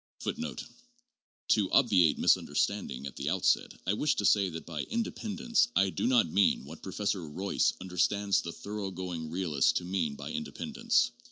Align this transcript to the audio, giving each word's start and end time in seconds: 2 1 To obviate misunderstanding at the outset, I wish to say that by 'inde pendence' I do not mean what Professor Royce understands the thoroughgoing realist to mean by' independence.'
2 0.21 0.33
1 0.35 0.55
To 1.49 1.69
obviate 1.71 2.17
misunderstanding 2.17 3.05
at 3.05 3.15
the 3.17 3.29
outset, 3.29 3.75
I 3.85 3.93
wish 3.93 4.15
to 4.15 4.25
say 4.25 4.49
that 4.49 4.65
by 4.65 4.81
'inde 4.85 5.15
pendence' 5.15 5.67
I 5.75 5.91
do 5.91 6.07
not 6.07 6.31
mean 6.31 6.65
what 6.65 6.81
Professor 6.81 7.27
Royce 7.29 7.73
understands 7.79 8.41
the 8.41 8.51
thoroughgoing 8.51 9.29
realist 9.29 9.75
to 9.77 9.85
mean 9.85 10.15
by' 10.15 10.31
independence.' 10.33 11.11